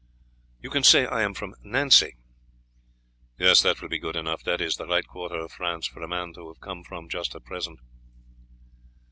[0.59, 2.15] "You can say I am from Nancy."
[3.37, 6.07] "Yes, that will be good enough; that is the right quarter of France for a
[6.07, 7.79] man to have come from just at present."